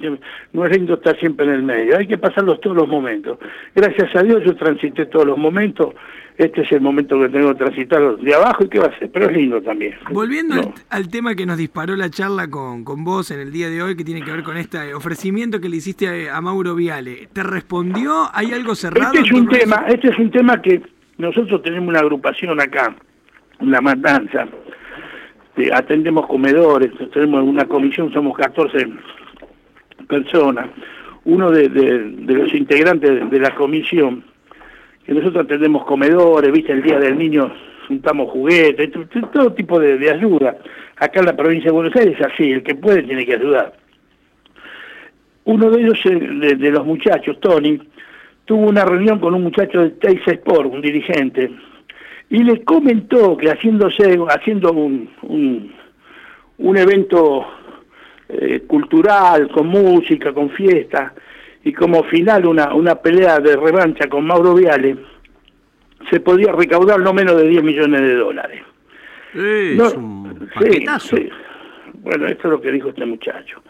no 0.54 0.66
es 0.66 0.72
lindo 0.78 0.94
estar 0.94 1.18
siempre 1.20 1.48
en 1.48 1.54
el 1.54 1.64
medio. 1.64 1.98
Hay 1.98 2.06
que 2.06 2.20
pasarlos 2.20 2.62
todos 2.62 2.76
los 2.76 2.88
momentos. 2.88 3.40
Gracias 3.74 4.16
a 4.16 4.22
Dios 4.22 4.44
yo 4.46 4.56
transité 4.56 5.08
todos 5.08 5.26
los 5.26 5.40
momentos. 5.40 5.96
Este 6.38 6.62
es 6.62 6.72
el 6.72 6.82
momento 6.82 7.20
que 7.20 7.30
tengo 7.30 7.50
que 7.50 7.64
transitar 7.64 8.18
de 8.18 8.34
abajo 8.34 8.64
y 8.64 8.70
qué 8.70 8.80
va 8.80 8.88
a 8.88 9.00
ser, 9.00 9.12
pero 9.12 9.26
es 9.28 9.34
lindo 9.36 9.62
también. 9.62 9.96
Volviendo 10.12 10.74
al, 10.90 11.10
tema 11.10 11.36
que 11.36 11.46
nos 11.46 11.58
disparó 11.58 11.96
la 11.96 12.10
charla 12.10 12.48
con, 12.48 12.84
con 12.84 13.04
vos 13.04 13.32
en 13.32 13.40
el 13.40 13.52
día 13.52 13.70
de 13.70 13.82
hoy, 13.82 13.96
que 13.96 14.04
tiene 14.04 14.22
que 14.22 14.32
ver 14.32 14.44
con 14.44 14.58
este 14.58 14.94
ofrecimiento 14.94 15.60
que 15.60 15.70
le 15.70 15.78
hiciste 15.78 16.30
a, 16.30 16.42
Mauro 16.42 16.76
Viale, 16.76 17.28
¿te 17.34 17.44
respondió? 17.44 18.30
¿Hay 18.34 18.54
algo 18.54 18.76
cerrado? 18.76 19.14
Este 19.14 19.28
es 19.28 19.32
un 19.32 19.48
tema, 19.50 19.86
este 19.88 20.10
es 20.10 20.18
un 20.18 20.32
tema 20.32 20.62
que 20.62 20.82
nosotros 21.18 21.62
tenemos 21.64 21.90
una 21.90 22.00
agrupación 22.00 22.60
acá, 22.60 22.96
una 23.60 23.82
matanza, 23.82 24.48
atendemos 25.74 26.28
comedores, 26.28 26.92
tenemos 27.14 27.44
una 27.44 27.66
comisión, 27.66 28.12
somos 28.14 28.38
14 28.38 28.88
personas. 30.08 30.70
Uno 31.24 31.52
de, 31.52 31.70
los 31.70 32.54
integrantes 32.54 33.30
de, 33.30 33.40
la 33.40 33.54
comisión, 33.54 34.24
que 35.06 35.14
nosotros 35.14 35.46
atendemos 35.46 35.86
comedores, 35.86 36.52
viste, 36.52 36.72
el 36.72 36.82
Día 36.82 37.00
del 37.00 37.18
Niño 37.18 37.52
juntamos 37.88 38.32
juguetes, 38.32 38.90
todo 39.34 39.54
tipo 39.54 39.80
de, 39.80 40.10
ayuda. 40.10 40.58
Acá 40.98 41.20
en 41.20 41.26
la 41.26 41.36
provincia 41.36 41.70
de 41.70 41.76
Buenos 41.76 41.96
Aires 41.96 42.16
es 42.20 42.26
así, 42.26 42.52
el 42.52 42.64
que 42.64 42.76
puede 42.76 43.04
tiene 43.04 43.26
que 43.26 43.36
ayudar. 43.36 43.74
Uno 45.44 45.70
de 45.70 45.82
ellos, 45.82 46.00
de, 46.04 46.56
de 46.56 46.72
los 46.72 46.86
muchachos, 46.86 47.40
Tony, 47.40 47.80
tuvo 48.46 48.68
una 48.68 48.86
reunión 48.86 49.20
con 49.20 49.34
un 49.34 49.44
muchacho 49.44 49.82
de 49.82 49.90
Teis 49.92 50.22
Sport, 50.26 50.72
un 50.72 50.82
dirigente, 50.82 51.52
y 52.32 52.44
le 52.44 52.64
comentó 52.64 53.36
que 53.36 53.50
haciéndose, 53.52 54.18
haciendo 54.30 54.72
un, 54.72 55.10
un, 56.58 56.78
evento 56.78 57.46
eh, 58.30 58.62
cultural, 58.66 59.50
con 59.50 59.68
música, 59.68 60.34
con 60.34 60.50
fiesta, 60.52 61.14
y 61.66 61.74
como 61.74 62.04
final 62.06 62.46
una, 62.46 62.74
una 62.74 62.96
pelea 62.96 63.40
de 63.40 63.58
revancha 63.58 64.08
con 64.08 64.26
Mauro 64.26 64.56
Viale, 64.56 64.96
se 66.10 66.22
podía 66.22 66.54
recaudar 66.54 67.02
no 67.02 67.14
menos 67.14 67.36
de 67.36 67.50
10 67.50 67.64
millones 67.64 68.02
de 68.02 68.16
dólares. 68.16 68.62
es 69.34 69.94
un 69.94 70.50
sí, 71.00 71.30
Bueno, 71.96 72.28
esto 72.28 72.48
es 72.48 72.52
lo 72.52 72.62
que 72.62 72.72
dijo 72.72 72.90
este 72.90 73.06
muchacho. 73.06 73.62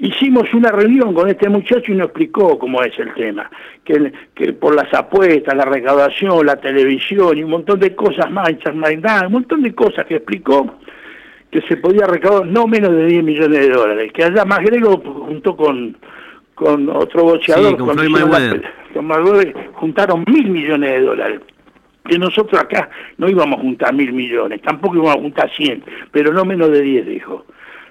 Hicimos 0.00 0.52
una 0.54 0.70
reunión 0.70 1.12
con 1.12 1.28
este 1.28 1.48
muchacho 1.48 1.90
y 1.92 1.96
nos 1.96 2.06
explicó 2.06 2.56
cómo 2.58 2.82
es 2.82 2.96
el 2.98 3.12
tema, 3.14 3.50
que, 3.84 4.12
que 4.34 4.52
por 4.52 4.74
las 4.74 4.92
apuestas, 4.94 5.56
la 5.56 5.64
recaudación, 5.64 6.46
la 6.46 6.56
televisión 6.56 7.36
y 7.36 7.42
un 7.42 7.50
montón 7.50 7.80
de 7.80 7.96
cosas 7.96 8.30
más, 8.30 8.50
un 8.64 9.32
montón 9.32 9.62
de 9.62 9.74
cosas 9.74 10.06
que 10.06 10.16
explicó 10.16 10.78
que 11.50 11.62
se 11.62 11.78
podía 11.78 12.06
recaudar 12.06 12.46
no 12.46 12.66
menos 12.66 12.92
de 12.92 13.06
10 13.06 13.24
millones 13.24 13.60
de 13.60 13.70
dólares, 13.70 14.12
que 14.12 14.22
allá 14.22 14.44
más 14.44 14.60
grego 14.60 14.98
junto 15.00 15.56
con, 15.56 15.96
con 16.54 16.88
otro 16.90 17.24
boxeador, 17.24 17.76
con, 17.76 17.96
con 17.96 17.98
juntaron 19.72 20.24
mil 20.28 20.50
millones 20.50 20.90
de 20.90 21.00
dólares 21.00 21.40
que 22.08 22.18
nosotros 22.18 22.60
acá 22.60 22.88
no 23.18 23.28
íbamos 23.28 23.58
a 23.58 23.62
juntar 23.62 23.94
mil 23.94 24.12
millones, 24.12 24.62
tampoco 24.62 24.96
íbamos 24.96 25.16
a 25.16 25.20
juntar 25.20 25.50
100, 25.54 25.84
pero 26.10 26.32
no 26.32 26.44
menos 26.44 26.70
de 26.70 26.80
10, 26.80 27.06
dijo. 27.06 27.44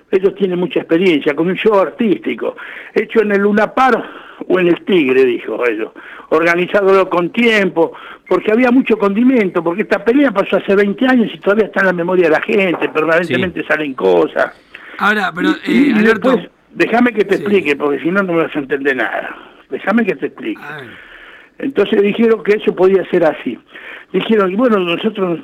Ellos 0.09 0.35
tienen 0.35 0.59
mucha 0.59 0.79
experiencia 0.79 1.35
con 1.35 1.47
un 1.47 1.55
show 1.55 1.77
artístico, 1.79 2.55
hecho 2.93 3.21
en 3.21 3.33
el 3.33 3.41
Lunapar 3.41 4.03
o 4.47 4.59
en 4.59 4.67
el 4.67 4.85
Tigre, 4.85 5.25
dijo 5.25 5.65
ellos, 5.67 5.91
organizándolo 6.29 7.09
con 7.09 7.31
tiempo, 7.31 7.91
porque 8.27 8.51
había 8.51 8.71
mucho 8.71 8.97
condimento, 8.97 9.63
porque 9.63 9.81
esta 9.81 10.03
pelea 10.03 10.31
pasó 10.31 10.57
hace 10.57 10.75
20 10.75 11.05
años 11.07 11.31
y 11.33 11.39
todavía 11.39 11.65
está 11.65 11.81
en 11.81 11.87
la 11.87 11.93
memoria 11.93 12.25
de 12.25 12.31
la 12.31 12.41
gente, 12.41 12.87
permanentemente 12.89 13.65
salen 13.65 13.93
cosas. 13.93 14.55
Ahora, 14.99 15.31
pero 15.35 15.49
eh, 15.65 15.93
Alberto... 15.95 16.39
déjame 16.71 17.11
que 17.13 17.25
te 17.25 17.35
explique, 17.35 17.75
porque 17.75 17.99
si 17.99 18.09
no, 18.09 18.23
no 18.23 18.33
me 18.33 18.43
vas 18.43 18.55
a 18.55 18.59
entender 18.59 18.95
nada. 18.95 19.35
Déjame 19.69 20.05
que 20.05 20.15
te 20.15 20.27
explique. 20.27 20.61
Entonces 21.59 22.01
dijeron 22.01 22.43
que 22.43 22.53
eso 22.53 22.75
podía 22.75 23.03
ser 23.09 23.25
así. 23.25 23.59
Dijeron, 24.13 24.51
y 24.51 24.55
bueno, 24.55 24.79
nosotros 24.79 25.39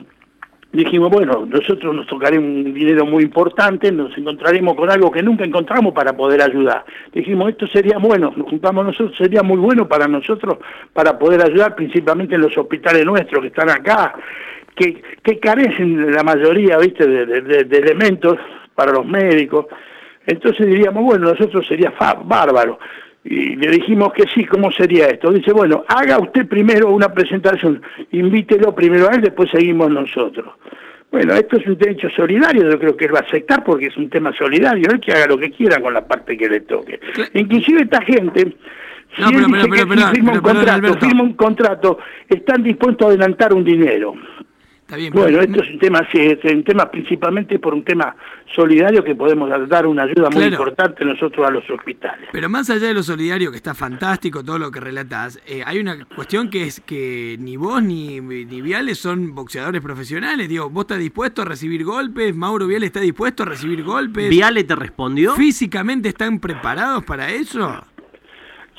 dijimos, 0.74 1.12
bueno, 1.12 1.46
nosotros 1.48 1.96
nos 1.96 2.08
tocaremos 2.08 2.50
un 2.50 2.74
dinero 2.74 3.06
muy 3.06 3.24
importante, 3.24 3.92
nos 3.92 4.18
encontraremos 4.18 4.76
con 4.76 4.90
algo 4.90 5.12
que 5.12 5.22
nunca 5.22 5.46
encontramos 5.46 5.94
para 5.94 6.14
poder 6.18 6.42
ayudar. 6.42 6.84
Dijimos, 7.14 7.50
esto 7.50 7.68
sería 7.68 8.00
bueno, 8.00 8.34
nos 8.36 8.50
juntamos 8.50 8.86
nosotros, 8.86 9.16
sería 9.16 9.44
muy 9.44 9.58
bueno 9.58 9.88
para 9.88 10.08
nosotros 10.08 10.58
para 10.92 11.18
poder 11.18 11.44
ayudar 11.44 11.76
principalmente 11.76 12.36
en 12.36 12.42
los 12.42 12.58
hospitales 12.58 13.06
nuestros 13.06 13.42
que 13.42 13.48
están 13.48 13.70
acá, 13.70 14.16
que, 14.76 15.02
que 15.24 15.40
carecen 15.40 16.12
la 16.12 16.24
mayoría, 16.24 16.78
viste, 16.80 17.06
de, 17.06 17.78
elementos 17.78 18.38
para 18.74 18.92
los 18.92 19.06
médicos. 19.06 19.68
Entonces 20.26 20.66
diríamos, 20.66 21.04
bueno, 21.04 21.30
nosotros 21.30 21.68
sería 21.68 21.94
bárbaro. 22.26 22.80
Y 23.26 23.56
le 23.56 23.68
dijimos 23.72 24.12
que 24.14 24.24
sí, 24.34 24.44
¿cómo 24.46 24.72
sería 24.72 25.08
esto? 25.08 25.32
Dice, 25.32 25.54
bueno, 25.54 25.86
haga 25.88 26.20
usted 26.20 26.46
primero 26.48 26.90
una 26.92 27.14
presentación, 27.14 27.82
invítelo 28.12 28.76
primero 28.76 29.10
a 29.10 29.16
él, 29.16 29.22
después 29.22 29.50
seguimos 29.50 29.90
nosotros. 29.90 30.54
Bueno, 31.10 31.34
esto 31.36 31.58
es 31.58 31.68
un 31.68 31.78
derecho 31.78 32.10
solidario, 32.10 32.70
yo 32.70 32.80
creo 32.80 32.98
que 32.98 33.06
él 33.06 33.14
va 33.16 33.20
a 33.20 33.24
aceptar 33.24 33.64
porque 33.64 33.86
es 33.86 33.98
un 33.98 34.10
tema 34.10 34.34
solidario, 34.36 34.90
él 34.92 35.00
que 35.00 35.14
haga 35.14 35.28
lo 35.28 35.38
que 35.38 35.52
quiera 35.52 35.80
con 35.80 35.94
la 35.94 36.06
parte 36.06 36.36
que 36.36 36.50
le 36.50 36.62
toque. 36.62 37.00
Inclusive 37.36 37.84
esta 37.84 38.02
gente, 38.02 38.56
si 39.16 39.22
No, 39.22 39.30
él 39.30 39.36
pero- 39.36 39.48
dice 39.48 39.68
pero- 39.70 39.74
que 39.74 39.78
si 40.02 40.12
firma 40.16 40.32
un 40.34 40.40
contrato, 40.42 40.94
firma 41.00 41.24
un 41.24 41.34
contrato, 41.34 42.00
están 42.28 42.64
dispuestos 42.64 43.06
a 43.06 43.10
adelantar 43.12 43.54
un 43.54 43.64
dinero. 43.64 44.16
Está 44.84 44.98
bien, 44.98 45.14
pero- 45.14 45.24
Bueno, 45.24 45.40
esto 45.42 45.64
es 45.64 45.70
un 45.72 45.80
tema, 45.80 46.08
sí, 46.12 46.20
es 46.20 46.44
un 46.54 46.64
tema 46.64 46.92
principalmente 46.92 47.58
por 47.58 47.74
un 47.74 47.84
tema 47.86 48.16
solidario 48.54 49.02
que 49.04 49.16
podemos 49.16 49.50
dar 49.70 49.88
una 49.88 50.04
ayuda 50.04 50.30
muy 50.30 50.44
importante 50.44 51.06
nosotros 51.06 51.48
a 51.48 51.52
los 51.52 51.68
hospitales. 51.70 52.28
Pero 52.34 52.50
más 52.50 52.70
allá 52.70 52.88
de 52.88 52.94
lo 52.94 53.02
solidario, 53.02 53.50
que 53.50 53.58
está 53.58 53.74
fantástico 53.74 54.44
todo 54.44 54.60
lo 54.60 54.70
que 54.72 54.82
relatás, 54.82 55.40
eh, 55.48 55.64
hay 55.66 55.80
una 55.80 56.04
cuestión 56.06 56.50
que 56.50 56.64
es 56.64 56.82
que 56.82 57.38
ni 57.40 57.56
vos 57.56 57.82
ni, 57.82 58.20
ni 58.20 58.62
Viales 58.62 59.00
son 59.00 59.34
boxeadores 59.34 59.82
profesionales. 59.82 60.50
Digo, 60.50 60.70
vos 60.70 60.84
estás 60.84 61.00
dispuesto 61.00 61.42
a 61.42 61.46
recibir 61.46 61.84
golpes, 61.86 62.36
Mauro 62.36 62.68
Viale 62.68 62.86
está 62.86 63.00
dispuesto 63.00 63.44
a 63.44 63.46
recibir 63.46 63.84
golpes. 63.84 64.30
¿Viale 64.30 64.64
te 64.66 64.76
respondió? 64.76 65.34
¿Físicamente 65.36 66.10
están 66.10 66.40
preparados 66.40 67.04
para 67.06 67.30
eso? 67.32 67.84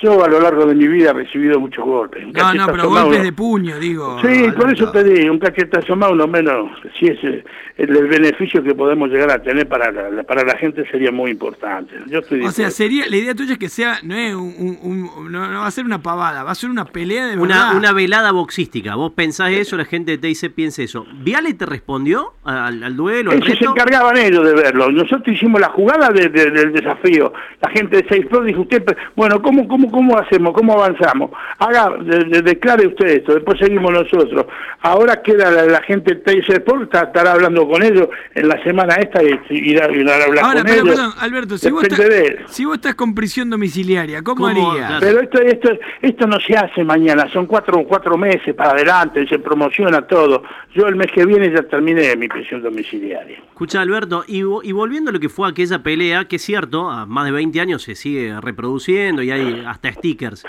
Yo 0.03 0.23
a 0.25 0.29
lo 0.29 0.41
largo 0.41 0.67
de 0.67 0.75
mi 0.75 0.87
vida 0.89 1.11
he 1.11 1.13
recibido 1.13 1.59
muchos 1.61 1.85
golpes. 1.85 2.25
Un 2.25 2.33
No, 2.33 2.53
no, 2.55 2.67
pero 2.67 2.89
golpes 2.89 3.15
uno- 3.17 3.25
de 3.25 3.33
puño, 3.33 3.79
digo. 3.79 4.19
Sí, 4.23 4.47
por 4.57 4.73
eso 4.73 4.91
te 4.91 5.05
digo, 5.05 5.33
un 5.33 5.39
cachetazo 5.39 5.97
más, 5.97 6.11
uno 6.11 6.27
menos, 6.27 6.71
si 6.99 7.07
es 7.07 7.23
el, 7.23 7.45
el 7.77 8.07
beneficio 8.09 8.63
que 8.63 8.75
podemos 8.75 9.09
llegar 9.09 9.31
a 9.31 9.43
tener 9.43 9.67
para 9.69 9.91
la, 9.93 10.23
para 10.25 10.45
la 10.45 10.57
gente 10.59 10.85
sería 10.91 11.11
muy 11.13 11.31
importante. 11.31 11.95
Yo 12.09 12.19
estoy 12.19 12.43
O 12.45 12.51
sea, 12.51 12.71
sería 12.71 13.07
la 13.09 13.17
idea 13.17 13.35
tuya 13.35 13.53
es 13.55 13.59
que 13.59 13.69
sea, 13.69 13.99
no 14.03 14.15
es 14.15 14.35
un, 14.35 14.55
un- 14.59 14.79
un- 15.17 15.33
no, 15.33 15.49
no 15.51 15.61
va 15.61 15.67
a 15.67 15.71
ser 15.71 15.85
una 15.85 16.03
pavada, 16.03 16.43
va 16.43 16.51
a 16.51 16.55
ser 16.55 16.71
una 16.71 16.85
pelea 16.85 17.27
de 17.27 17.37
verdad. 17.37 17.45
Una, 17.71 17.79
una 17.79 17.93
velada 17.93 18.33
boxística. 18.33 18.97
Vos 18.97 19.13
pensás 19.13 19.53
eso, 19.53 19.77
la 19.77 19.85
gente 19.85 20.19
te 20.19 20.27
dice, 20.27 20.51
piensa 20.51 20.83
eso. 20.83 21.07
¿Viale 21.23 21.55
te 21.55 21.67
respondió 21.67 22.33
al, 22.45 22.83
al 22.83 22.97
duelo, 22.97 23.31
al 23.31 23.43
Eso 23.43 23.57
se 23.57 23.65
encargaban 23.65 24.17
ellos 24.19 24.45
de 24.45 24.55
verlo. 24.55 24.91
Nosotros 24.91 25.29
hicimos 25.29 25.61
la 25.61 25.69
jugada 25.71 26.09
de- 26.11 26.29
de- 26.29 26.51
del 26.51 26.73
desafío. 26.73 27.33
La 27.63 27.71
gente 27.71 27.99
de 27.99 28.07
Seis 28.09 28.27
Pro 28.27 28.43
dijo 28.43 28.63
usted, 28.63 28.85
bueno, 29.17 29.41
¿cómo, 29.41 29.67
cómo, 29.69 29.84
cómo 29.91 30.19
hacemos? 30.19 30.53
¿Cómo 30.55 30.73
avanzamos? 30.75 31.31
Haga, 31.59 31.91
de- 32.03 32.25
de- 32.25 32.43
declare 32.43 32.87
usted 32.87 33.07
esto, 33.07 33.35
después 33.35 33.59
seguimos 33.59 33.93
nosotros. 33.93 34.47
Ahora 34.81 35.23
queda 35.23 35.51
la, 35.51 35.65
la 35.67 35.83
gente 35.83 36.15
de 36.15 36.61
Pro, 36.61 36.83
está- 36.83 37.03
estará 37.05 37.33
hablando 37.33 37.67
con 37.69 37.83
ellos 37.83 38.09
en 38.35 38.49
la 38.49 38.63
semana 38.63 38.95
esta 38.97 39.23
y 39.23 39.39
irá, 39.51 39.91
irá 39.93 40.17
a 40.17 40.25
hablar 40.25 40.45
Ahora, 40.45 40.61
con 40.61 40.71
pero 40.71 40.83
ellos. 40.83 40.95
perdón, 40.97 41.13
Alberto, 41.21 41.59
si 41.59 41.71
vos, 41.71 41.83
estás, 41.85 41.99
de 41.99 42.27
él. 42.27 42.39
si 42.47 42.65
vos 42.65 42.75
estás 42.77 42.95
con 42.95 43.15
prisión 43.15 43.51
domiciliaria, 43.51 44.23
¿cómo, 44.23 44.47
¿Cómo? 44.49 44.73
harías? 44.73 45.01
Pero 45.01 45.21
esto, 45.21 45.41
esto, 45.41 45.71
esto 46.03 46.27
no 46.27 46.39
se 46.41 46.57
hace 46.57 46.85
mañana, 46.85 47.29
son 47.33 47.47
cuatro, 47.47 47.83
cuatro 47.87 48.17
meses 48.19 48.55
para 48.55 48.71
adelante, 48.73 49.27
se 49.29 49.39
promociona 49.39 50.03
todo. 50.03 50.43
Yo 50.75 50.87
el 50.87 50.97
mes 50.97 51.07
que 51.13 51.25
viene 51.25 51.51
ya 51.55 51.63
terminé 51.63 52.15
mi 52.17 52.29
prisión 52.29 52.63
domiciliaria. 52.63 53.39
Escucha, 53.49 53.81
Alberto, 53.81 54.25
y, 54.27 54.39
y 54.39 54.73
volviendo 54.73 55.11
a 55.11 55.13
lo 55.13 55.21
que 55.21 55.29
fue 55.29 55.49
aquella 55.49 55.83
pelea, 55.83 56.25
que 56.27 56.37
es 56.37 56.43
cierto, 56.43 56.91
a 56.91 57.07
más 57.07 57.25
de 57.25 57.31
20 57.33 57.61
años 57.61 57.83
se 57.83 57.95
sigue 57.95 58.35
reproduciendo 58.41 59.23
y 59.23 59.31
hay 59.31 59.65
hasta 59.75 59.93
stickers. 59.93 60.45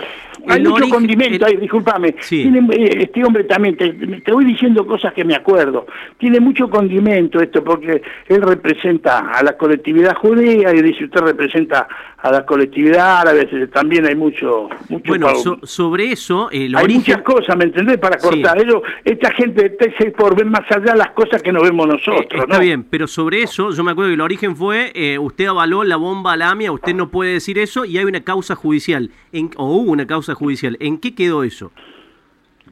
Hay 0.47 0.57
El 0.57 0.63
mucho 0.63 0.75
origen- 0.75 0.89
condimento 0.91 1.45
el- 1.47 1.53
ahí, 1.53 1.57
discúlpame. 1.57 2.15
Sí. 2.19 2.43
Tiene, 2.43 2.59
eh, 2.75 2.97
este 3.03 3.23
hombre 3.23 3.43
también, 3.45 3.75
te, 3.77 3.91
te 3.91 4.31
voy 4.31 4.45
diciendo 4.45 4.85
cosas 4.87 5.13
que 5.13 5.23
me 5.25 5.35
acuerdo. 5.35 5.85
Tiene 6.17 6.39
mucho 6.39 6.69
condimento 6.69 7.39
esto, 7.41 7.63
porque 7.63 8.01
él 8.27 8.41
representa 8.41 9.19
a 9.31 9.43
la 9.43 9.57
colectividad 9.57 10.15
judía 10.15 10.73
y 10.73 10.81
dice 10.81 11.05
usted 11.05 11.21
representa 11.21 11.87
a 12.17 12.31
la 12.31 12.45
colectividad 12.45 13.21
árabe, 13.21 13.47
eh, 13.51 13.67
también 13.67 14.05
hay 14.07 14.15
mucho... 14.15 14.67
mucho 14.89 15.03
Bueno, 15.07 15.35
so- 15.35 15.59
sobre 15.63 16.11
eso, 16.11 16.49
el 16.49 16.75
hay 16.75 16.83
origen... 16.85 17.01
muchas 17.01 17.21
cosas, 17.21 17.55
¿me 17.55 17.65
entendés? 17.65 17.97
Para 17.99 18.19
Sí. 18.19 18.27
cortar. 18.27 18.59
Ellos, 18.59 18.81
esta 19.03 19.31
gente 19.31 19.61
de 19.69 19.77
T6 19.77 20.11
por 20.15 20.35
ver 20.35 20.45
más 20.47 20.61
allá 20.71 20.95
las 20.95 21.11
cosas 21.11 21.43
que 21.43 21.51
no 21.51 21.61
vemos 21.61 21.85
Eh, 21.85 21.89
nosotros, 21.89 22.41
Está 22.43 22.55
¿no? 22.57 22.59
bien, 22.59 22.83
pero 22.83 23.05
sobre 23.07 23.43
eso, 23.43 23.71
yo 23.71 23.83
me 23.83 23.91
acuerdo 23.91 24.09
que 24.09 24.15
el 24.15 24.21
origen 24.21 24.55
fue, 24.55 24.91
eh, 24.95 25.19
usted 25.19 25.45
avaló 25.45 25.83
la 25.83 25.97
bomba 25.97 26.33
a 26.33 26.37
la 26.37 26.49
AMIA, 26.49 26.71
usted 26.71 26.95
no 26.95 27.09
puede 27.09 27.33
decir 27.33 27.59
eso 27.59 27.85
y 27.85 27.97
hay 27.99 28.05
una 28.05 28.21
causa 28.21 28.55
judicial, 28.55 29.11
en- 29.31 29.51
o 29.57 29.65
hubo 29.75 29.91
una 29.91 30.05
causa 30.07 30.33
judicial. 30.35 30.77
¿En 30.79 30.97
qué 30.97 31.13
quedó 31.15 31.43
eso? 31.43 31.71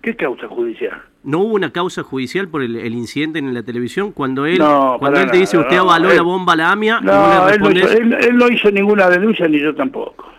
¿Qué 0.01 0.15
causa 0.15 0.47
judicial? 0.47 1.01
¿No 1.23 1.39
hubo 1.39 1.53
una 1.55 1.71
causa 1.71 2.03
judicial 2.03 2.49
por 2.49 2.61
el, 2.61 2.75
el 2.75 2.93
incidente 2.93 3.39
en 3.39 3.53
la 3.53 3.63
televisión? 3.63 4.11
Cuando 4.11 4.45
él, 4.45 4.57
No, 4.59 4.97
cuando 4.99 5.21
él 5.21 5.31
te 5.31 5.37
dice, 5.37 5.57
usted 5.57 5.77
no, 5.77 5.83
avaló 5.83 6.09
él- 6.11 6.17
la 6.17 6.21
bomba 6.23 6.53
a 6.53 6.55
la 6.57 6.71
AMIA, 6.71 6.99
No, 6.99 7.11
le 7.47 7.53
él 7.55 7.61
no, 7.61 7.71
hizo, 7.71 7.79
respondés... 7.79 7.95
él- 7.95 8.13
él 8.29 8.37
no 8.37 8.47
hizo 8.49 8.69
ninguna 8.71 9.09
denuncia 9.09 9.47
ni 9.47 9.59
yo 9.61 9.73
tampoco. 9.73 10.29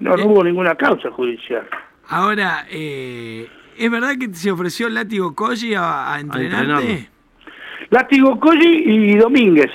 No, 0.00 0.16
no 0.16 0.26
hubo 0.26 0.44
ninguna 0.44 0.74
causa 0.74 1.10
judicial. 1.12 1.62
Ahora, 2.08 2.66
eh, 2.70 3.48
¿es 3.78 3.90
verdad 3.90 4.16
que 4.18 4.34
se 4.34 4.50
ofreció 4.50 4.88
el 4.88 4.94
látigo 4.94 5.34
Koji 5.34 5.74
a, 5.74 6.12
a 6.14 6.20
entrenarte? 6.20 7.08
Látigo 7.90 8.38
Colli 8.40 8.82
y 8.86 9.16
Domínguez. 9.16 9.70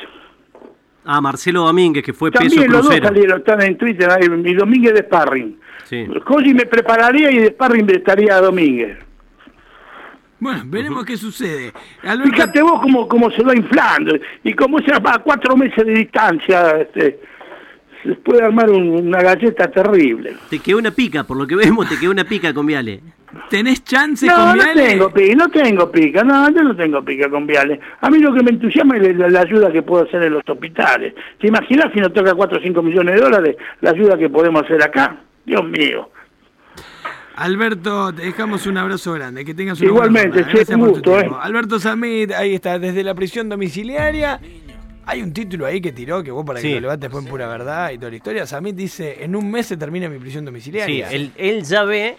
Ah, 1.10 1.22
Marcelo 1.22 1.64
Domínguez, 1.64 2.04
que 2.04 2.12
fue 2.14 2.30
peso 2.32 2.44
También 2.44 2.70
los 2.70 2.82
dos 2.82 2.88
crucero. 2.88 3.08
salieron, 3.08 3.38
están 3.40 3.62
en 3.62 3.78
Twitter, 3.78 4.10
ahí, 4.12 4.26
y 4.46 4.54
Domínguez 4.54 4.94
de 4.94 5.00
Sparring. 5.04 5.58
Sí. 5.86 6.06
Me 6.54 6.66
prepararía 6.66 7.32
y 7.32 7.38
de 7.40 7.48
Sparring 7.48 7.90
estaría 7.92 8.36
a 8.36 8.42
Domínguez. 8.42 8.98
Bueno, 10.40 10.62
veremos 10.66 11.06
qué 11.06 11.16
sucede. 11.18 11.72
Alberto, 12.04 12.32
Fíjate 12.34 12.62
vos 12.62 12.82
cómo, 12.82 13.08
cómo 13.08 13.32
se 13.32 13.42
va 13.42 13.56
inflando 13.56 14.16
y 14.44 14.54
cómo 14.54 14.80
se 14.80 14.92
a 14.94 15.18
cuatro 15.20 15.56
meses 15.58 15.84
de 15.86 15.94
distancia 15.94 16.72
este, 16.82 17.20
se 18.04 18.14
puede 18.16 18.44
armar 18.44 18.70
un- 18.70 19.08
una 19.08 19.22
galleta 19.22 19.72
terrible. 19.72 20.36
Te 20.50 20.60
quedó 20.60 20.78
una 20.78 20.92
pica, 20.92 21.24
por 21.24 21.38
lo 21.38 21.48
que 21.48 21.56
vemos, 21.56 21.90
te 21.90 21.98
quedó 21.98 22.12
una 22.12 22.24
pica 22.26 22.54
con 22.54 22.68
Viale. 22.68 23.00
¿Tenés 23.50 23.84
chance 23.84 24.26
No, 24.26 24.36
con 24.36 24.46
no 24.46 24.54
Viale? 24.64 24.84
tengo 24.90 25.10
pica, 25.14 25.36
no 25.36 25.50
tengo 25.50 25.92
pica, 25.92 26.24
no, 26.24 26.50
yo 26.52 26.64
no 26.64 26.76
tengo 26.76 27.04
pica 27.04 27.30
con 27.30 27.46
Viales. 27.48 27.80
A 28.02 28.10
mí 28.10 28.20
lo 28.20 28.34
que 28.34 28.44
me 28.44 28.52
entusiasma 28.52 28.98
es 28.98 29.16
la, 29.18 29.30
la 29.30 29.42
ayuda 29.42 29.72
que 29.72 29.82
puedo 29.84 30.04
hacer 30.06 30.24
en 30.24 30.34
los 30.34 30.44
hospitales. 30.48 31.14
¿Te 31.40 31.48
imaginas 31.48 31.92
si 31.94 32.00
nos 32.00 32.14
toca 32.14 32.34
4 32.34 32.58
o 32.58 32.62
5 32.62 32.82
millones 32.84 33.16
de 33.16 33.22
dólares 33.22 33.56
la 33.82 33.92
ayuda 33.92 34.18
que 34.18 34.30
podemos 34.30 34.64
hacer 34.64 34.82
acá? 34.84 35.18
Dios 35.46 35.64
mío. 35.66 36.10
Alberto, 37.36 38.12
te 38.14 38.24
dejamos 38.24 38.66
un 38.66 38.78
abrazo 38.78 39.14
grande. 39.14 39.46
Que 39.46 39.54
tengas 39.54 39.80
una 39.80 39.90
Igualmente, 39.90 40.30
buena 40.42 40.48
Gracias 40.52 40.70
un 40.76 40.80
por 40.80 41.02
tu 41.02 41.12
gusto, 41.12 41.20
eh. 41.20 41.30
Alberto 41.40 41.80
Samit, 41.80 42.32
ahí 42.32 42.56
está, 42.56 42.80
desde 42.80 43.04
la 43.04 43.14
prisión 43.14 43.48
domiciliaria. 43.48 44.40
Hay 45.06 45.22
un 45.22 45.32
título 45.32 45.66
ahí 45.66 45.80
que 45.80 45.92
tiró, 45.94 46.22
que 46.24 46.32
vos 46.32 46.44
para 46.44 46.60
Sí. 46.60 46.68
que 46.70 46.76
lo 46.76 46.82
levantes 46.82 47.10
fue 47.12 47.22
en 47.22 47.28
pura 47.28 47.48
verdad 47.48 47.92
y 47.92 47.98
toda 47.98 48.10
la 48.10 48.16
historia. 48.18 48.46
Samit 48.48 48.76
dice, 48.76 49.24
en 49.24 49.36
un 49.36 49.50
mes 49.52 49.68
se 49.68 49.78
termina 49.78 50.10
mi 50.10 50.18
prisión 50.18 50.42
Sí, 50.42 50.46
domiciliaria. 50.48 51.10
él, 51.12 51.32
él 51.38 51.64
ya 51.64 51.84
ve 51.84 52.16